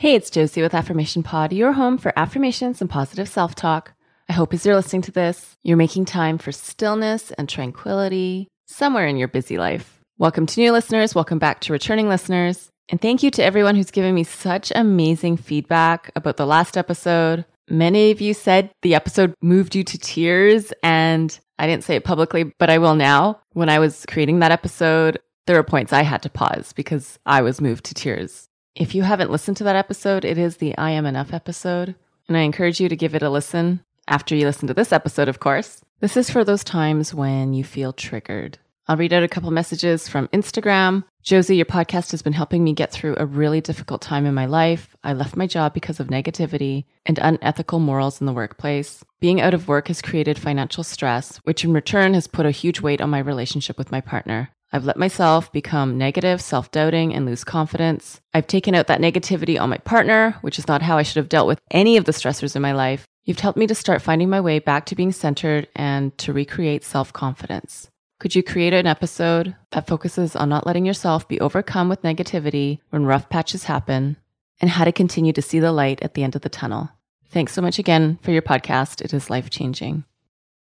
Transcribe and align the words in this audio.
Hey, 0.00 0.14
it's 0.14 0.30
Josie 0.30 0.62
with 0.62 0.74
Affirmation 0.74 1.24
Pod, 1.24 1.52
your 1.52 1.72
home 1.72 1.98
for 1.98 2.16
affirmations 2.16 2.80
and 2.80 2.88
positive 2.88 3.28
self 3.28 3.56
talk. 3.56 3.94
I 4.28 4.32
hope 4.32 4.54
as 4.54 4.64
you're 4.64 4.76
listening 4.76 5.02
to 5.02 5.10
this, 5.10 5.56
you're 5.64 5.76
making 5.76 6.04
time 6.04 6.38
for 6.38 6.52
stillness 6.52 7.32
and 7.32 7.48
tranquility 7.48 8.46
somewhere 8.68 9.08
in 9.08 9.16
your 9.16 9.26
busy 9.26 9.58
life. 9.58 9.98
Welcome 10.16 10.46
to 10.46 10.60
new 10.60 10.70
listeners, 10.70 11.16
welcome 11.16 11.40
back 11.40 11.60
to 11.62 11.72
returning 11.72 12.08
listeners, 12.08 12.68
and 12.88 13.00
thank 13.00 13.24
you 13.24 13.32
to 13.32 13.42
everyone 13.42 13.74
who's 13.74 13.90
given 13.90 14.14
me 14.14 14.22
such 14.22 14.70
amazing 14.76 15.36
feedback 15.36 16.12
about 16.14 16.36
the 16.36 16.46
last 16.46 16.76
episode. 16.76 17.44
Many 17.68 18.12
of 18.12 18.20
you 18.20 18.34
said 18.34 18.70
the 18.82 18.94
episode 18.94 19.34
moved 19.42 19.74
you 19.74 19.82
to 19.82 19.98
tears, 19.98 20.72
and 20.80 21.36
I 21.58 21.66
didn't 21.66 21.82
say 21.82 21.96
it 21.96 22.04
publicly, 22.04 22.44
but 22.60 22.70
I 22.70 22.78
will 22.78 22.94
now. 22.94 23.40
When 23.54 23.68
I 23.68 23.80
was 23.80 24.06
creating 24.06 24.38
that 24.38 24.52
episode, 24.52 25.18
there 25.48 25.56
were 25.56 25.64
points 25.64 25.92
I 25.92 26.02
had 26.02 26.22
to 26.22 26.30
pause 26.30 26.72
because 26.72 27.18
I 27.26 27.42
was 27.42 27.60
moved 27.60 27.86
to 27.86 27.94
tears. 27.94 28.47
If 28.78 28.94
you 28.94 29.02
haven't 29.02 29.32
listened 29.32 29.56
to 29.56 29.64
that 29.64 29.74
episode, 29.74 30.24
it 30.24 30.38
is 30.38 30.58
the 30.58 30.78
I 30.78 30.92
Am 30.92 31.04
Enough 31.04 31.34
episode, 31.34 31.96
and 32.28 32.36
I 32.36 32.42
encourage 32.42 32.80
you 32.80 32.88
to 32.88 32.94
give 32.94 33.16
it 33.16 33.24
a 33.24 33.28
listen 33.28 33.80
after 34.06 34.36
you 34.36 34.46
listen 34.46 34.68
to 34.68 34.74
this 34.74 34.92
episode, 34.92 35.28
of 35.28 35.40
course. 35.40 35.80
This 35.98 36.16
is 36.16 36.30
for 36.30 36.44
those 36.44 36.62
times 36.62 37.12
when 37.12 37.54
you 37.54 37.64
feel 37.64 37.92
triggered. 37.92 38.58
I'll 38.86 38.96
read 38.96 39.12
out 39.12 39.24
a 39.24 39.28
couple 39.28 39.50
messages 39.50 40.06
from 40.06 40.28
Instagram. 40.28 41.02
Josie, 41.24 41.56
your 41.56 41.66
podcast 41.66 42.12
has 42.12 42.22
been 42.22 42.32
helping 42.32 42.62
me 42.62 42.72
get 42.72 42.92
through 42.92 43.16
a 43.18 43.26
really 43.26 43.60
difficult 43.60 44.00
time 44.00 44.24
in 44.26 44.32
my 44.32 44.46
life. 44.46 44.96
I 45.02 45.12
left 45.12 45.36
my 45.36 45.48
job 45.48 45.74
because 45.74 45.98
of 45.98 46.06
negativity 46.06 46.84
and 47.04 47.18
unethical 47.18 47.80
morals 47.80 48.20
in 48.20 48.26
the 48.28 48.32
workplace. 48.32 49.04
Being 49.18 49.40
out 49.40 49.54
of 49.54 49.66
work 49.66 49.88
has 49.88 50.00
created 50.00 50.38
financial 50.38 50.84
stress, 50.84 51.38
which 51.38 51.64
in 51.64 51.72
return 51.72 52.14
has 52.14 52.28
put 52.28 52.46
a 52.46 52.52
huge 52.52 52.80
weight 52.80 53.00
on 53.00 53.10
my 53.10 53.18
relationship 53.18 53.76
with 53.76 53.90
my 53.90 54.00
partner. 54.00 54.50
I've 54.72 54.84
let 54.84 54.98
myself 54.98 55.50
become 55.50 55.96
negative, 55.96 56.40
self 56.40 56.70
doubting, 56.70 57.14
and 57.14 57.24
lose 57.24 57.44
confidence. 57.44 58.20
I've 58.34 58.46
taken 58.46 58.74
out 58.74 58.86
that 58.88 59.00
negativity 59.00 59.60
on 59.60 59.70
my 59.70 59.78
partner, 59.78 60.36
which 60.42 60.58
is 60.58 60.68
not 60.68 60.82
how 60.82 60.98
I 60.98 61.02
should 61.02 61.16
have 61.16 61.28
dealt 61.28 61.46
with 61.46 61.60
any 61.70 61.96
of 61.96 62.04
the 62.04 62.12
stressors 62.12 62.54
in 62.54 62.62
my 62.62 62.72
life. 62.72 63.06
You've 63.24 63.40
helped 63.40 63.58
me 63.58 63.66
to 63.66 63.74
start 63.74 64.02
finding 64.02 64.28
my 64.28 64.40
way 64.40 64.58
back 64.58 64.86
to 64.86 64.94
being 64.94 65.12
centered 65.12 65.68
and 65.74 66.16
to 66.18 66.32
recreate 66.32 66.84
self 66.84 67.12
confidence. 67.12 67.90
Could 68.20 68.34
you 68.34 68.42
create 68.42 68.72
an 68.72 68.86
episode 68.86 69.54
that 69.70 69.86
focuses 69.86 70.34
on 70.34 70.48
not 70.48 70.66
letting 70.66 70.84
yourself 70.84 71.28
be 71.28 71.40
overcome 71.40 71.88
with 71.88 72.02
negativity 72.02 72.80
when 72.90 73.06
rough 73.06 73.28
patches 73.28 73.64
happen 73.64 74.16
and 74.60 74.70
how 74.70 74.84
to 74.84 74.92
continue 74.92 75.32
to 75.32 75.42
see 75.42 75.60
the 75.60 75.72
light 75.72 76.02
at 76.02 76.14
the 76.14 76.24
end 76.24 76.34
of 76.34 76.42
the 76.42 76.48
tunnel? 76.48 76.90
Thanks 77.30 77.52
so 77.52 77.62
much 77.62 77.78
again 77.78 78.18
for 78.22 78.32
your 78.32 78.42
podcast. 78.42 79.00
It 79.02 79.14
is 79.14 79.30
life 79.30 79.50
changing. 79.50 80.04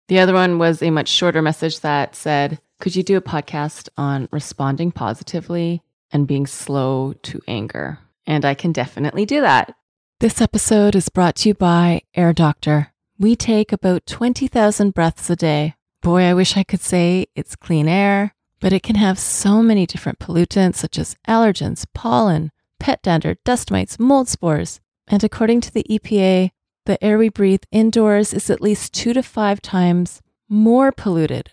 The 0.09 0.21
other 0.21 0.33
one 0.33 0.59
was 0.59 0.83
a 0.83 0.91
much 0.91 1.09
shorter 1.09 1.43
message 1.43 1.81
that 1.81 2.15
said, 2.15 2.61
Could 2.81 2.97
you 2.97 3.03
do 3.03 3.17
a 3.17 3.23
podcast 3.23 3.89
on 3.97 4.29
responding 4.31 4.93
positively 4.93 5.83
and 6.11 6.27
being 6.27 6.47
slow 6.47 7.15
to 7.23 7.41
anger? 7.49 7.99
And 8.27 8.45
I 8.45 8.55
can 8.55 8.73
definitely 8.73 9.25
do 9.25 9.41
that. 9.41 9.75
This 10.21 10.41
episode 10.41 10.95
is 10.95 11.09
brought 11.09 11.37
to 11.37 11.51
you 11.51 11.55
by 11.55 12.03
Air 12.15 12.33
Doctor. 12.33 12.93
We 13.19 13.37
take 13.37 13.73
about 13.73 14.07
20,000 14.07 14.93
breaths 14.93 15.31
a 15.31 15.37
day. 15.37 15.77
Boy, 16.03 16.23
I 16.23 16.35
wish 16.35 16.57
I 16.57 16.63
could 16.63 16.81
say 16.81 17.27
it's 17.35 17.57
clean 17.57 17.89
air, 17.89 18.35
but 18.61 18.73
it 18.73 18.83
can 18.83 18.97
have 18.97 19.19
so 19.19 19.63
many 19.63 19.87
different 19.87 20.19
pollutants 20.19 20.77
such 20.77 20.99
as 20.99 21.17
allergens, 21.29 21.87
pollen, 21.95 22.51
pet 22.81 23.03
dander, 23.03 23.37
dust 23.45 23.71
mites, 23.71 23.99
mold 23.99 24.29
spores. 24.29 24.81
And 25.09 25.23
according 25.25 25.63
to 25.63 25.73
the 25.73 25.87
EPA, 25.89 26.51
the 26.87 27.03
air 27.03 27.19
we 27.19 27.29
breathe 27.29 27.63
indoors 27.71 28.35
is 28.35 28.51
at 28.51 28.61
least 28.61 28.93
two 28.93 29.15
to 29.15 29.23
five 29.23 29.63
times 29.63 30.21
more 30.49 30.93
polluted 30.93 31.53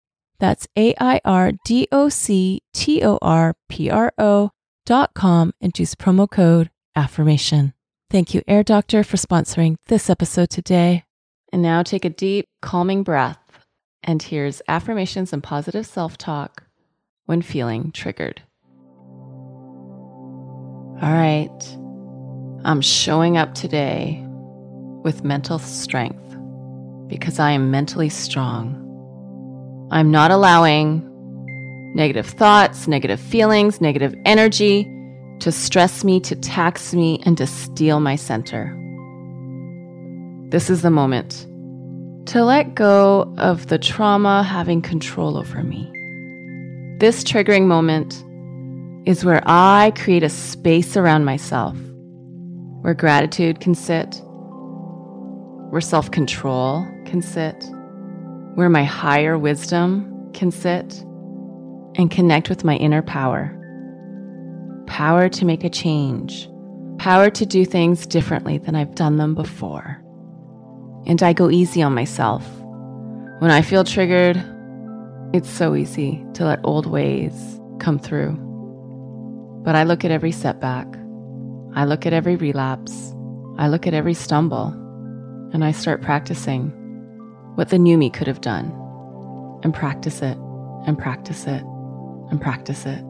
That's 0.41 0.67
A 0.75 0.95
I 0.99 1.21
R 1.23 1.51
D 1.63 1.87
O 1.91 2.09
C 2.09 2.63
T 2.73 3.03
O 3.03 3.19
R 3.21 3.53
P 3.69 3.91
R 3.91 4.11
O.com 4.17 5.53
and 5.61 5.77
use 5.77 5.93
promo 5.93 6.29
code 6.29 6.71
AFFIRMATION. 6.97 7.73
Thank 8.09 8.33
you, 8.33 8.41
Air 8.47 8.63
Doctor, 8.63 9.03
for 9.03 9.17
sponsoring 9.17 9.75
this 9.85 10.09
episode 10.09 10.49
today. 10.49 11.03
And 11.53 11.61
now 11.61 11.83
take 11.83 12.05
a 12.05 12.09
deep, 12.09 12.47
calming 12.59 13.03
breath. 13.03 13.37
And 14.03 14.23
here's 14.23 14.63
affirmations 14.67 15.31
and 15.31 15.43
positive 15.43 15.85
self 15.85 16.17
talk 16.17 16.63
when 17.25 17.43
feeling 17.43 17.91
triggered. 17.91 18.41
All 21.03 21.13
right, 21.13 21.77
I'm 22.65 22.81
showing 22.81 23.37
up 23.37 23.53
today 23.53 24.25
with 25.03 25.23
mental 25.23 25.59
strength 25.59 26.35
because 27.07 27.37
I 27.37 27.51
am 27.51 27.69
mentally 27.69 28.09
strong. 28.09 28.80
I'm 29.91 30.09
not 30.09 30.31
allowing 30.31 31.05
negative 31.93 32.25
thoughts, 32.25 32.87
negative 32.87 33.19
feelings, 33.19 33.81
negative 33.81 34.15
energy 34.25 34.89
to 35.41 35.51
stress 35.51 36.05
me, 36.05 36.21
to 36.21 36.35
tax 36.35 36.93
me, 36.93 37.21
and 37.25 37.37
to 37.37 37.45
steal 37.45 37.99
my 37.99 38.15
center. 38.15 38.77
This 40.49 40.69
is 40.69 40.81
the 40.81 40.89
moment 40.89 41.45
to 42.27 42.45
let 42.45 42.75
go 42.75 43.33
of 43.37 43.67
the 43.67 43.77
trauma 43.77 44.43
having 44.43 44.81
control 44.81 45.37
over 45.37 45.61
me. 45.61 45.91
This 46.99 47.23
triggering 47.23 47.65
moment 47.65 48.23
is 49.05 49.25
where 49.25 49.43
I 49.45 49.91
create 49.97 50.23
a 50.23 50.29
space 50.29 50.95
around 50.95 51.25
myself 51.25 51.75
where 52.81 52.93
gratitude 52.93 53.59
can 53.59 53.75
sit, 53.75 54.21
where 55.69 55.81
self 55.81 56.11
control 56.11 56.87
can 57.05 57.21
sit, 57.21 57.65
where 58.55 58.69
my 58.69 58.83
higher 58.83 59.37
wisdom 59.37 60.31
can 60.33 60.51
sit, 60.51 61.03
and 61.95 62.09
connect 62.09 62.49
with 62.49 62.63
my 62.63 62.75
inner 62.77 63.01
power. 63.01 63.57
Power 64.87 65.29
to 65.29 65.45
make 65.45 65.63
a 65.63 65.69
change, 65.69 66.49
power 66.97 67.29
to 67.29 67.45
do 67.45 67.65
things 67.65 68.07
differently 68.07 68.57
than 68.57 68.75
I've 68.75 68.95
done 68.95 69.17
them 69.17 69.35
before. 69.35 70.01
and 71.05 71.21
I 71.23 71.33
go 71.33 71.49
easy 71.49 71.81
on 71.81 71.95
myself. 71.95 72.47
When 73.39 73.51
I 73.51 73.61
feel 73.61 73.83
triggered, 73.83 74.37
it's 75.33 75.49
so 75.49 75.75
easy 75.75 76.23
to 76.35 76.45
let 76.45 76.59
old 76.63 76.85
ways 76.85 77.59
come 77.79 77.97
through. 77.97 78.37
But 79.63 79.75
I 79.75 79.83
look 79.83 80.05
at 80.05 80.11
every 80.11 80.31
setback, 80.31 80.87
I 81.73 81.85
look 81.85 82.05
at 82.05 82.13
every 82.13 82.35
relapse, 82.35 83.15
I 83.57 83.67
look 83.67 83.87
at 83.87 83.93
every 83.93 84.13
stumble, 84.13 84.67
and 85.53 85.63
I 85.63 85.71
start 85.71 86.01
practicing 86.01 86.71
what 87.55 87.69
the 87.69 87.79
new 87.79 87.97
me 87.97 88.09
could 88.09 88.27
have 88.27 88.41
done, 88.41 88.71
and 89.63 89.73
practice 89.73 90.21
it, 90.21 90.37
and 90.87 90.97
practice 90.97 91.45
it, 91.47 91.63
and 92.29 92.41
practice 92.41 92.85
it. 92.85 93.03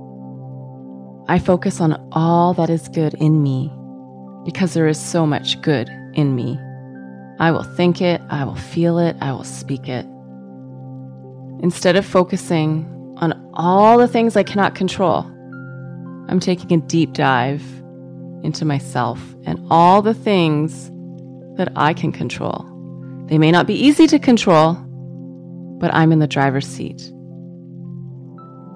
I 1.27 1.39
focus 1.39 1.79
on 1.79 2.09
all 2.11 2.53
that 2.55 2.69
is 2.69 2.89
good 2.89 3.13
in 3.15 3.41
me 3.41 3.71
because 4.43 4.73
there 4.73 4.88
is 4.88 4.99
so 4.99 5.25
much 5.25 5.61
good 5.61 5.89
in 6.13 6.35
me. 6.35 6.59
I 7.39 7.51
will 7.51 7.63
think 7.63 8.01
it, 8.01 8.21
I 8.29 8.43
will 8.43 8.55
feel 8.55 8.99
it, 8.99 9.15
I 9.21 9.31
will 9.31 9.43
speak 9.43 9.88
it. 9.88 10.05
Instead 11.63 11.95
of 11.95 12.05
focusing 12.05 13.15
on 13.17 13.33
all 13.53 13.97
the 13.97 14.07
things 14.07 14.35
I 14.35 14.43
cannot 14.43 14.75
control, 14.75 15.19
I'm 16.27 16.39
taking 16.39 16.71
a 16.73 16.81
deep 16.81 17.13
dive 17.13 17.63
into 18.43 18.65
myself 18.65 19.19
and 19.45 19.59
all 19.69 20.01
the 20.01 20.13
things 20.13 20.89
that 21.57 21.71
I 21.75 21.93
can 21.93 22.11
control. 22.11 22.70
They 23.31 23.38
may 23.38 23.50
not 23.50 23.66
be 23.66 23.74
easy 23.74 24.07
to 24.07 24.19
control, 24.19 24.74
but 25.80 25.94
I'm 25.94 26.12
in 26.12 26.19
the 26.19 26.28
driver's 26.28 26.68
seat. 26.68 27.10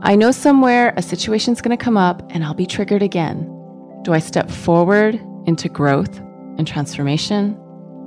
I 0.02 0.16
know 0.16 0.32
somewhere 0.32 0.94
a 0.96 1.02
situation's 1.02 1.60
going 1.60 1.78
to 1.78 1.84
come 1.84 1.98
up 1.98 2.26
and 2.30 2.42
I'll 2.42 2.54
be 2.54 2.66
triggered 2.66 3.04
again. 3.04 3.52
Do 4.04 4.14
I 4.14 4.20
step 4.20 4.50
forward 4.50 5.20
into 5.46 5.68
growth 5.68 6.20
and 6.58 6.66
transformation 6.66 7.58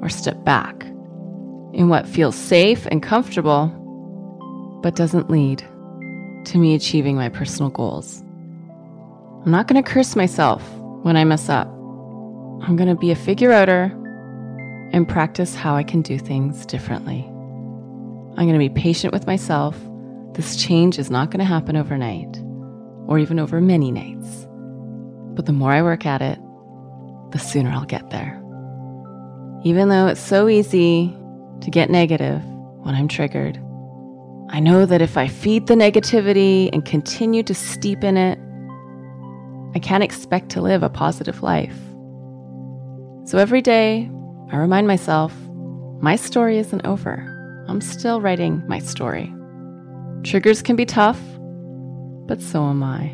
or 0.00 0.09
step 0.09 0.43
back 0.43 0.85
in 1.75 1.91
what 1.91 2.09
feels 2.09 2.35
safe 2.35 2.87
and 2.87 3.03
comfortable 3.03 3.67
but 4.83 4.97
doesn't 4.97 5.29
lead 5.29 5.59
to 6.47 6.56
me 6.56 6.75
achieving 6.75 7.15
my 7.15 7.29
personal 7.29 7.69
goals? 7.69 8.23
I'm 9.44 9.51
not 9.51 9.69
going 9.69 9.83
to 9.83 9.87
curse 9.87 10.17
myself 10.17 10.67
when 11.03 11.15
I 11.15 11.25
mess 11.25 11.51
up. 11.51 11.69
I'm 12.62 12.77
going 12.77 12.89
to 12.89 12.97
be 12.97 13.11
a 13.11 13.17
figure 13.17 13.53
outer 13.53 13.94
and 14.93 15.08
practice 15.08 15.55
how 15.55 15.75
I 15.75 15.82
can 15.82 16.02
do 16.02 16.19
things 16.19 16.64
differently. 16.67 17.25
I'm 18.37 18.46
going 18.46 18.52
to 18.52 18.58
be 18.58 18.69
patient 18.69 19.12
with 19.12 19.26
myself 19.26 19.76
this 20.38 20.55
change 20.55 21.00
is 21.00 21.11
not 21.11 21.32
going 21.32 21.40
to 21.40 21.44
happen 21.44 21.75
overnight 21.75 22.40
or 23.08 23.19
even 23.19 23.40
over 23.40 23.61
many 23.61 23.90
nights. 23.90 24.46
But 25.35 25.46
the 25.46 25.52
more 25.52 25.73
I 25.73 25.82
work 25.82 26.06
at 26.06 26.23
it, 26.23 26.38
the 27.32 27.40
sooner 27.40 27.70
I'll 27.70 27.85
get 27.85 28.11
there. 28.11 28.40
Even 29.64 29.88
though 29.88 30.06
it's 30.06 30.20
so 30.20 30.49
easy 30.49 31.12
to 31.61 31.70
get 31.73 31.91
negative 31.91 32.41
when 32.84 32.94
I'm 32.94 33.08
triggered, 33.08 33.56
I 34.50 34.61
know 34.61 34.87
that 34.87 35.02
if 35.02 35.17
I 35.17 35.26
feed 35.26 35.67
the 35.67 35.75
negativity 35.75 36.70
and 36.73 36.84
continue 36.84 37.43
to 37.43 37.55
steep 37.55 38.05
in 38.05 38.17
it, 38.17 38.38
I 39.75 39.81
can't 39.81 40.05
expect 40.05 40.50
to 40.50 40.61
live 40.61 40.84
a 40.84 40.88
positive 40.88 41.43
life. 41.43 41.76
So 43.25 43.38
every 43.38 43.61
day, 43.61 44.08
I 44.50 44.56
remind 44.56 44.87
myself 44.87 45.35
my 46.00 46.17
story 46.17 46.59
isn't 46.59 46.87
over. 46.87 47.35
I'm 47.69 47.81
still 47.81 48.21
writing 48.21 48.62
my 48.67 48.79
story. 48.79 49.33
Triggers 50.23 50.62
can 50.62 50.75
be 50.75 50.87
tough, 50.87 51.21
but 52.27 52.41
so 52.41 52.65
am 52.65 52.83
I. 52.83 53.09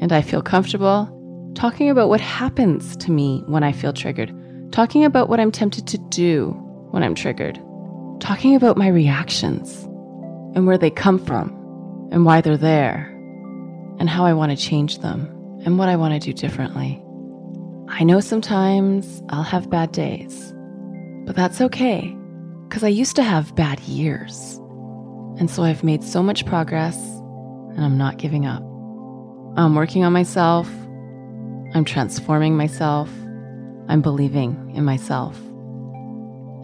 And 0.00 0.12
I 0.12 0.22
feel 0.22 0.40
comfortable 0.40 1.16
talking 1.54 1.90
about 1.90 2.08
what 2.08 2.20
happens 2.20 2.96
to 2.98 3.10
me 3.10 3.42
when 3.46 3.64
I 3.64 3.72
feel 3.72 3.92
triggered, 3.92 4.32
talking 4.72 5.04
about 5.04 5.28
what 5.28 5.40
I'm 5.40 5.50
tempted 5.50 5.86
to 5.88 5.98
do 5.98 6.50
when 6.90 7.02
I'm 7.02 7.14
triggered, 7.14 7.56
talking 8.20 8.54
about 8.54 8.76
my 8.76 8.88
reactions 8.88 9.84
and 10.54 10.66
where 10.66 10.78
they 10.78 10.90
come 10.90 11.18
from 11.18 11.48
and 12.12 12.24
why 12.24 12.40
they're 12.40 12.56
there 12.56 13.06
and 13.98 14.08
how 14.08 14.24
I 14.24 14.32
want 14.32 14.50
to 14.50 14.56
change 14.56 14.98
them 14.98 15.26
and 15.64 15.78
what 15.78 15.88
I 15.88 15.96
want 15.96 16.14
to 16.14 16.20
do 16.20 16.32
differently. 16.32 17.02
I 17.92 18.04
know 18.04 18.20
sometimes 18.20 19.22
I'll 19.30 19.42
have 19.42 19.68
bad 19.68 19.92
days, 19.92 20.54
but 21.26 21.34
that's 21.34 21.60
okay 21.60 22.16
because 22.68 22.84
I 22.84 22.88
used 22.88 23.16
to 23.16 23.22
have 23.22 23.54
bad 23.56 23.80
years. 23.80 24.56
And 25.38 25.50
so 25.50 25.64
I've 25.64 25.82
made 25.82 26.04
so 26.04 26.22
much 26.22 26.46
progress 26.46 26.96
and 26.96 27.84
I'm 27.84 27.98
not 27.98 28.16
giving 28.16 28.46
up. 28.46 28.62
I'm 29.56 29.74
working 29.74 30.04
on 30.04 30.12
myself. 30.12 30.68
I'm 31.74 31.84
transforming 31.84 32.56
myself. 32.56 33.10
I'm 33.88 34.02
believing 34.02 34.72
in 34.74 34.84
myself. 34.84 35.36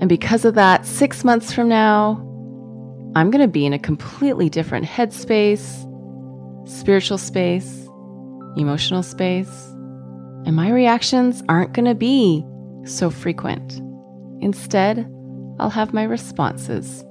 And 0.00 0.08
because 0.08 0.44
of 0.44 0.54
that, 0.54 0.86
six 0.86 1.24
months 1.24 1.52
from 1.52 1.68
now, 1.68 2.22
I'm 3.16 3.30
going 3.30 3.42
to 3.42 3.48
be 3.48 3.66
in 3.66 3.72
a 3.72 3.78
completely 3.78 4.48
different 4.48 4.86
headspace, 4.86 5.82
spiritual 6.68 7.18
space, 7.18 7.88
emotional 8.56 9.02
space. 9.02 9.75
And 10.46 10.56
my 10.56 10.70
reactions 10.70 11.42
aren't 11.48 11.72
going 11.74 11.86
to 11.86 11.94
be 11.94 12.46
so 12.84 13.10
frequent. 13.10 13.82
Instead, 14.40 15.10
I'll 15.58 15.70
have 15.70 15.92
my 15.92 16.04
responses 16.04 17.04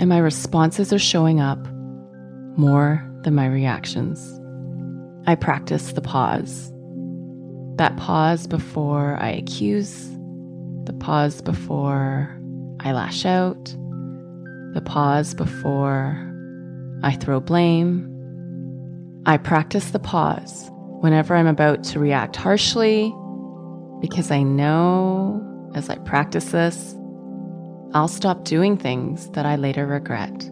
and 0.00 0.08
my 0.08 0.18
responses 0.18 0.94
are 0.94 0.98
showing 0.98 1.40
up 1.40 1.58
more 2.56 3.06
than 3.22 3.34
my 3.34 3.46
reactions. 3.46 4.40
I 5.26 5.34
practice 5.34 5.92
the 5.92 6.00
pause. 6.00 6.72
That 7.76 7.98
pause 7.98 8.46
before 8.46 9.18
I 9.20 9.30
accuse, 9.30 10.08
the 10.84 10.96
pause 10.98 11.42
before 11.42 12.34
I 12.80 12.92
lash 12.92 13.26
out, 13.26 13.62
the 14.72 14.82
pause 14.82 15.34
before 15.34 16.16
I 17.02 17.12
throw 17.16 17.40
blame. 17.40 18.06
I 19.26 19.36
practice 19.36 19.90
the 19.90 19.98
pause 19.98 20.70
whenever 21.00 21.34
I'm 21.34 21.46
about 21.46 21.82
to 21.84 21.98
react 21.98 22.36
harshly 22.36 23.14
because 24.00 24.30
I 24.30 24.42
know 24.42 25.46
as 25.74 25.88
I 25.88 25.96
practice 25.98 26.52
this, 26.52 26.94
I'll 27.94 28.08
stop 28.08 28.44
doing 28.44 28.76
things 28.76 29.30
that 29.30 29.46
I 29.46 29.56
later 29.56 29.86
regret. 29.86 30.50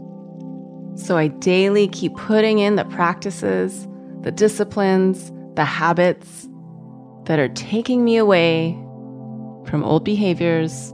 So 0.94 1.16
I 1.16 1.28
daily 1.28 1.86
keep 1.88 2.16
putting 2.16 2.58
in 2.58 2.76
the 2.76 2.84
practices, 2.86 3.86
the 4.22 4.32
disciplines, 4.32 5.30
the 5.54 5.64
habits 5.64 6.48
that 7.24 7.38
are 7.38 7.48
taking 7.50 8.04
me 8.04 8.16
away 8.16 8.72
from 9.66 9.84
old 9.84 10.04
behaviors 10.04 10.90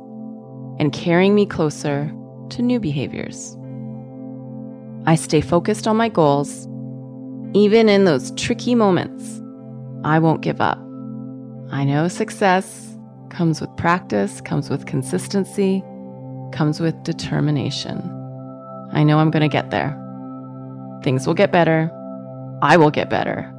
and 0.79 0.93
carrying 0.93 1.35
me 1.35 1.47
closer 1.47 2.13
to 2.51 2.61
new 2.61 2.81
behaviors. 2.81 3.57
I 5.07 5.15
stay 5.15 5.41
focused 5.41 5.87
on 5.87 5.97
my 5.97 6.09
goals, 6.09 6.67
even 7.55 7.89
in 7.89 8.05
those 8.05 8.33
tricky 8.33 8.75
moments. 8.75 9.41
I 10.05 10.19
won't 10.19 10.43
give 10.43 10.61
up. 10.61 10.79
I 11.73 11.85
know 11.85 12.09
success 12.09 12.97
comes 13.31 13.61
with 13.61 13.75
practice, 13.77 14.41
comes 14.43 14.69
with 14.69 14.87
consistency, 14.87 15.83
comes 16.53 16.79
with 16.79 17.03
determination. 17.03 17.99
I 18.93 19.03
know 19.03 19.19
I'm 19.19 19.31
going 19.31 19.43
to 19.43 19.49
get 19.49 19.71
there. 19.71 19.99
Things 21.03 21.27
will 21.27 21.35
get 21.35 21.51
better. 21.51 21.91
I 22.63 22.77
will 22.77 22.91
get 22.91 23.11
better. 23.11 23.51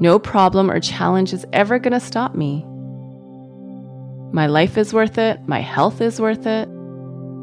No 0.00 0.18
problem 0.18 0.70
or 0.70 0.80
challenge 0.80 1.32
is 1.32 1.46
ever 1.52 1.78
going 1.78 1.92
to 1.92 2.00
stop 2.00 2.34
me. 2.34 2.64
My 4.32 4.46
life 4.46 4.78
is 4.78 4.94
worth 4.94 5.18
it. 5.18 5.46
My 5.46 5.60
health 5.60 6.00
is 6.00 6.18
worth 6.18 6.46
it. 6.46 6.68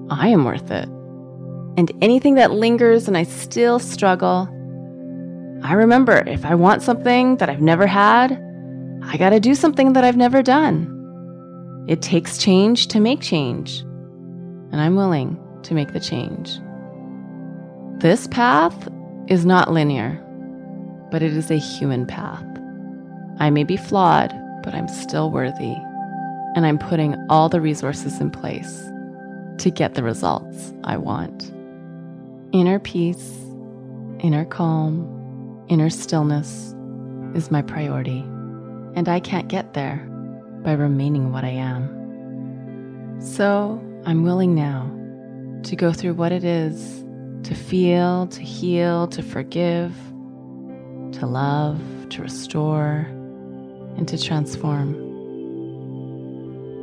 I 0.10 0.30
am 0.30 0.44
worth 0.44 0.72
it. 0.72 0.90
And 1.78 1.92
anything 2.02 2.36
that 2.36 2.52
lingers 2.52 3.08
and 3.08 3.16
I 3.16 3.24
still 3.24 3.80
struggle, 3.80 4.50
I 5.64 5.74
remember 5.74 6.24
if 6.28 6.46
I 6.46 6.56
want 6.56 6.82
something 6.82 7.38
that 7.38 7.50
I've 7.50 7.62
never 7.62 7.88
had, 7.88 8.32
I 9.04 9.18
got 9.18 9.32
to 9.32 9.40
do 9.40 9.56
something 9.56 9.94
that 9.94 10.04
I've 10.04 10.18
never 10.18 10.42
done. 10.42 10.96
It 11.88 12.02
takes 12.02 12.38
change 12.38 12.88
to 12.88 13.00
make 13.00 13.22
change 13.22 13.84
and 14.72 14.80
I'm 14.80 14.96
willing 14.96 15.38
to 15.64 15.74
make 15.74 15.94
the 15.94 16.00
change. 16.00 16.60
This 18.02 18.28
path 18.28 18.88
is 19.28 19.46
not 19.46 19.72
linear, 19.72 20.12
but 21.12 21.22
it 21.22 21.34
is 21.34 21.52
a 21.52 21.58
human 21.58 22.06
path. 22.06 22.46
I 23.40 23.50
may 23.50 23.64
be 23.64 23.78
flawed, 23.78 24.34
but 24.64 24.74
I'm 24.74 24.88
still 24.88 25.32
worthy, 25.32 25.76
and 26.56 26.66
I'm 26.66 26.78
putting 26.78 27.16
all 27.30 27.50
the 27.50 27.62
resources 27.62 28.20
in 28.22 28.32
place 28.32 28.84
to 29.58 29.72
get 29.72 29.96
the 29.96 30.04
results 30.04 30.74
I 30.84 30.98
want. 30.98 31.52
Inner 32.52 32.80
peace, 32.80 33.38
inner 34.20 34.46
calm, 34.46 35.08
inner 35.70 35.90
stillness 35.90 36.76
is 37.36 37.52
my 37.52 37.62
priority, 37.62 38.20
and 38.96 39.08
I 39.08 39.20
can't 39.20 39.48
get 39.48 39.74
there 39.74 39.98
by 40.64 40.74
remaining 40.74 41.32
what 41.32 41.46
I 41.46 41.50
am. 41.50 43.20
So, 43.22 43.82
I'm 44.06 44.24
willing 44.24 44.56
now 44.56 44.90
to 45.64 45.76
go 45.76 45.94
through 45.94 46.16
what 46.16 46.32
it 46.32 46.44
is 46.44 47.04
to 47.44 47.56
feel, 47.56 48.28
to 48.28 48.42
heal, 48.42 49.08
to 49.08 49.22
forgive, 49.22 49.94
to 51.14 51.26
love, 51.26 51.80
to 52.10 52.22
restore, 52.22 53.08
and 53.96 54.08
to 54.08 54.18
transform. 54.22 54.96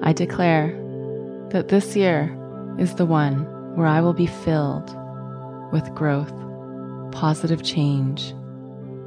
I 0.03 0.13
declare 0.13 0.69
that 1.51 1.69
this 1.69 1.97
year 1.97 2.37
is 2.79 2.95
the 2.95 3.07
one 3.07 3.45
where 3.77 3.87
I 3.87 4.01
will 4.01 4.13
be 4.13 4.27
filled 4.27 4.95
with 5.73 5.95
growth, 5.95 6.33
positive 7.13 7.63
change, 7.63 8.35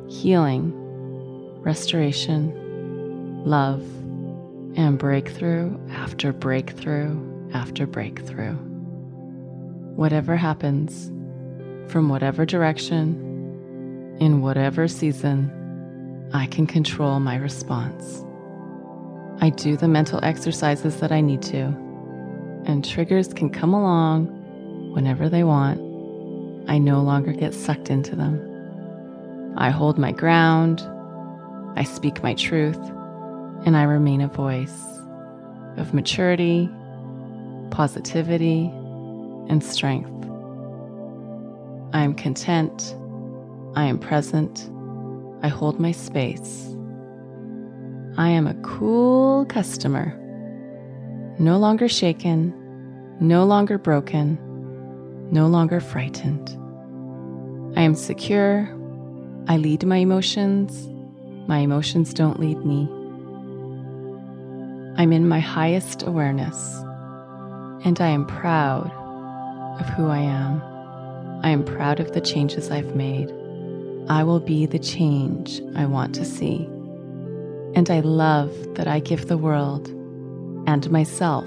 healing, 0.10 0.74
restoration, 1.62 2.52
love, 3.46 3.82
and 4.76 4.98
breakthrough 4.98 5.78
after 5.92 6.34
breakthrough 6.34 7.18
after 7.54 7.86
breakthrough. 7.86 8.56
Whatever 9.96 10.36
happens, 10.36 11.12
from 11.92 12.10
whatever 12.10 12.46
direction, 12.46 14.18
in 14.20 14.42
whatever 14.42 14.88
season, 14.88 16.30
I 16.34 16.48
can 16.48 16.68
control 16.68 17.20
my 17.20 17.36
response. 17.36 18.26
I 19.42 19.50
do 19.50 19.78
the 19.78 19.88
mental 19.88 20.20
exercises 20.24 21.00
that 21.00 21.12
I 21.12 21.22
need 21.22 21.42
to, 21.44 21.74
and 22.66 22.84
triggers 22.84 23.34
can 23.34 23.50
come 23.50 23.74
along 23.74 24.28
whenever 24.94 25.30
they 25.30 25.44
want. 25.44 25.80
I 26.70 26.78
no 26.78 27.02
longer 27.02 27.32
get 27.32 27.54
sucked 27.54 27.90
into 27.90 28.16
them. 28.16 28.49
I 29.58 29.70
hold 29.70 29.98
my 29.98 30.12
ground, 30.12 30.82
I 31.76 31.84
speak 31.84 32.24
my 32.24 32.34
truth, 32.34 32.80
and 33.66 33.76
I 33.76 33.84
remain 33.84 34.22
a 34.22 34.28
voice 34.28 34.86
of 35.78 35.94
maturity, 35.94 36.70
positivity, 37.72 38.72
and 39.50 39.64
strength. 39.64 40.12
I 41.94 42.04
am 42.04 42.14
content, 42.14 42.96
I 43.76 43.86
am 43.86 44.00
present, 44.00 44.70
I 45.42 45.48
hold 45.48 45.80
my 45.80 45.92
space. 45.92 46.76
I 48.18 48.30
am 48.30 48.48
a 48.48 48.56
cool 48.56 49.46
customer, 49.46 50.16
no 51.40 51.58
longer 51.58 51.88
shaken, 51.88 52.54
no 53.20 53.46
longer 53.46 53.78
broken, 53.78 54.38
no 55.32 55.48
longer 55.48 55.80
frightened. 55.80 56.50
I 57.78 57.82
am 57.82 57.96
secure. 57.96 58.79
I 59.48 59.58
lead 59.58 59.86
my 59.86 59.98
emotions. 59.98 60.88
My 61.48 61.60
emotions 61.60 62.14
don't 62.14 62.40
lead 62.40 62.64
me. 62.66 62.88
I'm 64.98 65.14
in 65.14 65.28
my 65.28 65.40
highest 65.40 66.04
awareness, 66.04 66.76
and 67.86 68.00
I 68.02 68.08
am 68.08 68.26
proud 68.26 68.92
of 69.80 69.88
who 69.90 70.10
I 70.10 70.20
am. 70.20 70.62
I 71.42 71.50
am 71.50 71.64
proud 71.64 72.00
of 72.00 72.12
the 72.12 72.22
changes 72.22 72.70
I've 72.70 72.96
made. 72.96 73.32
I 74.10 74.24
will 74.24 74.40
be 74.40 74.66
the 74.66 74.80
change 74.80 75.62
I 75.76 75.86
want 75.86 76.16
to 76.16 76.26
see. 76.26 76.66
And 77.76 77.90
I 77.90 78.00
love 78.00 78.52
that 78.76 78.88
I 78.88 79.00
give 79.00 79.28
the 79.28 79.38
world 79.38 79.88
and 80.68 80.90
myself 80.92 81.46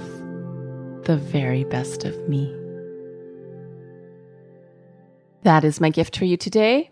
the 1.04 1.16
very 1.16 1.64
best 1.64 2.04
of 2.04 2.28
me. 2.28 2.54
That 5.42 5.64
is 5.64 5.80
my 5.80 5.90
gift 5.90 6.16
for 6.16 6.25
you 6.25 6.37
today. 6.37 6.91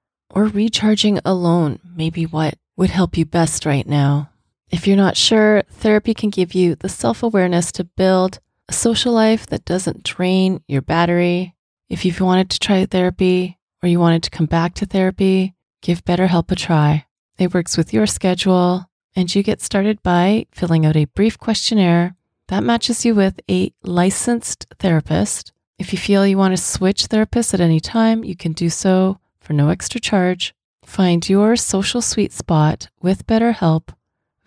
or 0.31 0.45
recharging 0.45 1.19
alone, 1.23 1.79
maybe 1.95 2.25
what 2.25 2.55
would 2.77 2.89
help 2.89 3.17
you 3.17 3.25
best 3.25 3.65
right 3.65 3.87
now. 3.87 4.29
If 4.69 4.87
you're 4.87 4.97
not 4.97 5.17
sure, 5.17 5.63
therapy 5.69 6.13
can 6.13 6.29
give 6.29 6.53
you 6.53 6.75
the 6.75 6.89
self 6.89 7.23
awareness 7.23 7.71
to 7.73 7.83
build 7.83 8.39
a 8.67 8.73
social 8.73 9.13
life 9.13 9.45
that 9.47 9.65
doesn't 9.65 10.03
drain 10.03 10.63
your 10.67 10.81
battery. 10.81 11.55
If 11.89 12.05
you've 12.05 12.21
wanted 12.21 12.49
to 12.51 12.59
try 12.59 12.85
therapy 12.85 13.59
or 13.83 13.89
you 13.89 13.99
wanted 13.99 14.23
to 14.23 14.29
come 14.29 14.45
back 14.45 14.73
to 14.75 14.85
therapy, 14.85 15.55
give 15.81 16.05
BetterHelp 16.05 16.51
a 16.51 16.55
try. 16.55 17.05
It 17.37 17.53
works 17.53 17.75
with 17.75 17.93
your 17.93 18.05
schedule, 18.05 18.85
and 19.15 19.33
you 19.33 19.43
get 19.43 19.61
started 19.61 20.01
by 20.03 20.45
filling 20.51 20.85
out 20.85 20.95
a 20.95 21.05
brief 21.05 21.37
questionnaire 21.37 22.15
that 22.47 22.63
matches 22.63 23.05
you 23.05 23.15
with 23.15 23.39
a 23.49 23.73
licensed 23.83 24.67
therapist 24.79 25.51
if 25.81 25.91
you 25.91 25.97
feel 25.97 26.27
you 26.27 26.37
want 26.37 26.55
to 26.55 26.61
switch 26.61 27.07
therapists 27.07 27.55
at 27.55 27.59
any 27.59 27.79
time, 27.79 28.23
you 28.23 28.35
can 28.35 28.53
do 28.53 28.69
so 28.69 29.17
for 29.51 29.55
no 29.55 29.67
extra 29.67 29.99
charge. 29.99 30.53
Find 30.85 31.27
your 31.27 31.57
social 31.57 32.01
sweet 32.01 32.31
spot 32.31 32.87
with 33.01 33.27
BetterHelp. 33.27 33.93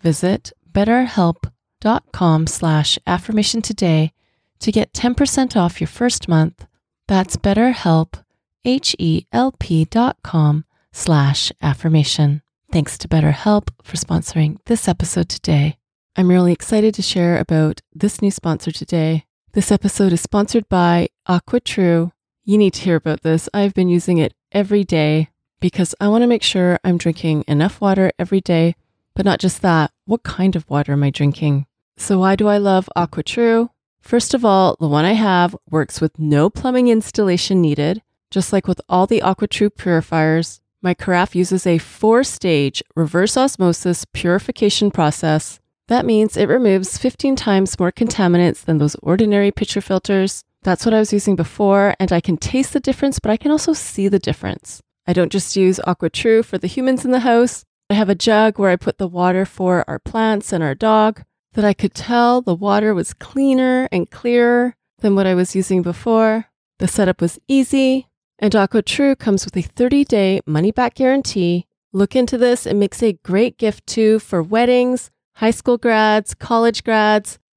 Visit 0.01 0.51
betterhelp.com 0.71 2.47
slash 2.47 2.97
affirmation 3.05 3.61
today 3.61 4.13
to 4.59 4.71
get 4.71 4.93
10% 4.93 5.55
off 5.55 5.79
your 5.79 5.87
first 5.87 6.27
month. 6.27 6.65
That's 7.07 7.37
betterhelp, 7.37 8.23
H-E-L-P 8.65 9.85
dot 9.85 10.17
com 10.23 10.65
slash 10.91 11.51
affirmation. 11.61 12.41
Thanks 12.71 12.97
to 12.97 13.07
BetterHelp 13.07 13.69
for 13.83 13.97
sponsoring 13.97 14.57
this 14.65 14.87
episode 14.87 15.29
today. 15.29 15.77
I'm 16.15 16.29
really 16.29 16.51
excited 16.51 16.95
to 16.95 17.03
share 17.03 17.37
about 17.37 17.81
this 17.93 18.23
new 18.23 18.31
sponsor 18.31 18.71
today. 18.71 19.25
This 19.53 19.71
episode 19.71 20.13
is 20.13 20.21
sponsored 20.21 20.67
by 20.67 21.09
AquaTrue. 21.29 22.11
You 22.43 22.57
need 22.57 22.73
to 22.73 22.81
hear 22.81 22.95
about 22.95 23.21
this. 23.21 23.47
I've 23.53 23.75
been 23.75 23.89
using 23.89 24.17
it 24.17 24.33
every 24.55 24.83
day 24.83 25.29
because 25.59 25.93
I 25.99 26.07
want 26.07 26.23
to 26.23 26.27
make 26.27 26.41
sure 26.41 26.79
I'm 26.83 26.97
drinking 26.97 27.43
enough 27.47 27.79
water 27.79 28.11
every 28.17 28.41
day. 28.41 28.75
But 29.13 29.25
not 29.25 29.39
just 29.39 29.61
that, 29.61 29.91
what 30.05 30.23
kind 30.23 30.55
of 30.55 30.67
water 30.67 30.93
am 30.93 31.03
I 31.03 31.11
drinking? 31.11 31.67
So, 31.97 32.19
why 32.19 32.35
do 32.35 32.47
I 32.47 32.57
love 32.57 32.89
AquaTrue? 32.97 33.69
First 34.01 34.33
of 34.33 34.43
all, 34.43 34.75
the 34.79 34.87
one 34.87 35.05
I 35.05 35.13
have 35.13 35.55
works 35.69 36.01
with 36.01 36.17
no 36.17 36.49
plumbing 36.49 36.87
installation 36.87 37.61
needed. 37.61 38.01
Just 38.31 38.51
like 38.51 38.67
with 38.67 38.81
all 38.89 39.05
the 39.05 39.21
AquaTrue 39.21 39.77
purifiers, 39.77 40.59
my 40.81 40.93
carafe 40.95 41.35
uses 41.35 41.67
a 41.67 41.77
four 41.77 42.23
stage 42.23 42.81
reverse 42.95 43.37
osmosis 43.37 44.05
purification 44.13 44.89
process 44.89 45.59
that 45.87 46.05
means 46.05 46.35
it 46.35 46.49
removes 46.49 46.97
15 46.97 47.35
times 47.35 47.77
more 47.79 47.91
contaminants 47.91 48.63
than 48.65 48.79
those 48.79 48.95
ordinary 49.03 49.51
pitcher 49.51 49.81
filters. 49.81 50.43
That's 50.65 50.83
what 50.83 50.95
I 50.95 50.99
was 50.99 51.13
using 51.13 51.35
before, 51.35 51.93
and 51.99 52.11
I 52.11 52.19
can 52.19 52.37
taste 52.37 52.73
the 52.73 52.79
difference, 52.79 53.19
but 53.19 53.29
I 53.29 53.37
can 53.37 53.51
also 53.51 53.73
see 53.73 54.07
the 54.07 54.17
difference. 54.17 54.81
I 55.05 55.13
don't 55.13 55.31
just 55.31 55.55
use 55.55 55.79
AquaTrue 55.85 56.43
for 56.43 56.57
the 56.57 56.65
humans 56.65 57.05
in 57.05 57.11
the 57.11 57.19
house. 57.19 57.63
I 57.87 57.93
have 57.93 58.09
a 58.09 58.15
jug 58.15 58.57
where 58.57 58.71
I 58.71 58.75
put 58.75 58.97
the 58.97 59.07
water 59.07 59.45
for 59.45 59.85
our 59.87 59.99
plants 59.99 60.51
and 60.51 60.63
our 60.63 60.73
dog 60.73 61.21
that 61.53 61.63
I 61.63 61.73
could 61.75 61.93
tell 61.93 62.41
the 62.41 62.55
water 62.55 62.95
was 62.95 63.13
cleaner 63.13 63.87
and 63.91 64.09
clearer 64.09 64.73
than 65.01 65.13
what 65.13 65.27
I 65.27 65.35
was 65.35 65.55
using 65.55 65.83
before. 65.83 66.45
The 66.79 66.87
setup 66.87 67.21
was 67.21 67.37
easy, 67.47 68.07
and 68.39 68.51
AquaTrue 68.51 69.19
comes 69.19 69.45
with 69.45 69.55
a 69.55 69.61
30 69.61 70.03
day 70.05 70.41
money 70.47 70.71
back 70.71 70.95
guarantee. 70.95 71.67
Look 71.93 72.15
into 72.15 72.39
this, 72.39 72.65
it 72.65 72.75
makes 72.75 73.03
a 73.03 73.19
great 73.23 73.59
gift 73.59 73.85
too 73.85 74.17
for 74.17 74.41
weddings 74.41 75.11
high 75.35 75.51
school 75.51 75.77
grads, 75.77 76.33
college 76.33 76.83
grads, 76.83 77.39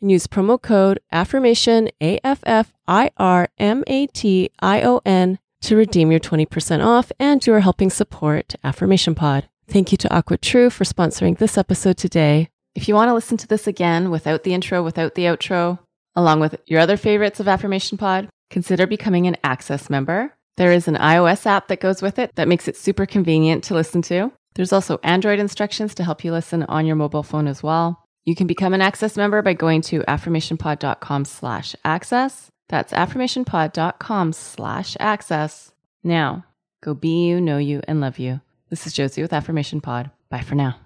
and 0.00 0.10
use 0.10 0.26
promo 0.26 0.60
code 0.60 1.00
affirmation 1.10 1.88
A 2.02 2.18
F 2.24 2.40
F 2.44 2.72
I 2.86 3.10
R 3.16 3.48
M 3.58 3.84
A 3.86 4.06
T 4.08 4.50
I 4.60 4.82
O 4.82 5.00
N 5.04 5.38
to 5.62 5.76
redeem 5.76 6.10
your 6.10 6.20
20% 6.20 6.84
off 6.84 7.10
and 7.18 7.44
you 7.46 7.52
are 7.54 7.60
helping 7.60 7.90
support 7.90 8.54
Affirmation 8.62 9.14
Pod. 9.14 9.48
Thank 9.68 9.90
you 9.90 9.98
to 9.98 10.08
AquaTrue 10.08 10.70
for 10.70 10.84
sponsoring 10.84 11.38
this 11.38 11.58
episode 11.58 11.96
today. 11.96 12.48
If 12.74 12.88
you 12.88 12.94
want 12.94 13.08
to 13.08 13.14
listen 13.14 13.36
to 13.38 13.48
this 13.48 13.66
again 13.66 14.10
without 14.10 14.44
the 14.44 14.54
intro, 14.54 14.82
without 14.82 15.14
the 15.14 15.24
outro, 15.24 15.78
along 16.14 16.40
with 16.40 16.56
your 16.66 16.80
other 16.80 16.96
favorites 16.96 17.40
of 17.40 17.48
Affirmation 17.48 17.98
Pod, 17.98 18.28
consider 18.50 18.86
becoming 18.86 19.26
an 19.26 19.36
Access 19.42 19.90
member. 19.90 20.32
There 20.56 20.72
is 20.72 20.88
an 20.88 20.94
iOS 20.94 21.46
app 21.46 21.68
that 21.68 21.80
goes 21.80 22.00
with 22.00 22.18
it 22.18 22.34
that 22.36 22.48
makes 22.48 22.68
it 22.68 22.76
super 22.76 23.06
convenient 23.06 23.64
to 23.64 23.74
listen 23.74 24.02
to. 24.02 24.32
There's 24.54 24.72
also 24.72 24.98
Android 25.02 25.38
instructions 25.38 25.94
to 25.96 26.04
help 26.04 26.24
you 26.24 26.32
listen 26.32 26.62
on 26.62 26.86
your 26.86 26.96
mobile 26.96 27.22
phone 27.22 27.46
as 27.48 27.62
well. 27.62 28.05
You 28.26 28.34
can 28.34 28.48
become 28.48 28.74
an 28.74 28.82
Access 28.82 29.16
member 29.16 29.40
by 29.40 29.54
going 29.54 29.82
to 29.82 30.00
affirmationpod.com 30.00 31.24
slash 31.24 31.76
access. 31.84 32.50
That's 32.68 32.92
affirmationpod.com 32.92 34.32
slash 34.32 34.96
access. 34.98 35.72
Now, 36.02 36.44
go 36.82 36.92
be 36.92 37.28
you, 37.28 37.40
know 37.40 37.58
you, 37.58 37.82
and 37.86 38.00
love 38.00 38.18
you. 38.18 38.40
This 38.68 38.84
is 38.84 38.92
Josie 38.92 39.22
with 39.22 39.32
Affirmation 39.32 39.80
Pod. 39.80 40.10
Bye 40.28 40.40
for 40.40 40.56
now. 40.56 40.76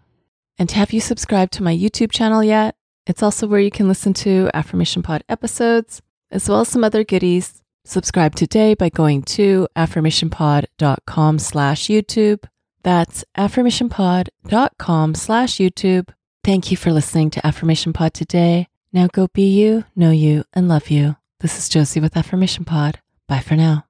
And 0.58 0.70
have 0.72 0.92
you 0.92 1.00
subscribed 1.00 1.54
to 1.54 1.62
my 1.62 1.74
YouTube 1.74 2.12
channel 2.12 2.44
yet? 2.44 2.74
It's 3.06 3.22
also 3.22 3.46
where 3.46 3.58
you 3.60 3.70
can 3.70 3.88
listen 3.88 4.12
to 4.14 4.50
Affirmation 4.52 5.02
Pod 5.02 5.24
episodes, 5.26 6.02
as 6.30 6.46
well 6.46 6.60
as 6.60 6.68
some 6.68 6.84
other 6.84 7.04
goodies. 7.04 7.62
Subscribe 7.86 8.34
today 8.34 8.74
by 8.74 8.90
going 8.90 9.22
to 9.22 9.66
affirmationpod.com 9.74 11.38
slash 11.38 11.86
YouTube. 11.86 12.44
That's 12.82 13.24
affirmationpod.com 13.38 15.14
slash 15.14 15.56
YouTube. 15.56 16.10
Thank 16.42 16.70
you 16.70 16.76
for 16.76 16.90
listening 16.90 17.30
to 17.30 17.46
Affirmation 17.46 17.92
Pod 17.92 18.14
today. 18.14 18.68
Now 18.94 19.08
go 19.08 19.28
be 19.28 19.42
you, 19.42 19.84
know 19.94 20.10
you, 20.10 20.44
and 20.54 20.68
love 20.68 20.88
you. 20.88 21.16
This 21.40 21.58
is 21.58 21.68
Josie 21.68 22.00
with 22.00 22.16
Affirmation 22.16 22.64
Pod. 22.64 22.98
Bye 23.28 23.40
for 23.40 23.56
now. 23.56 23.84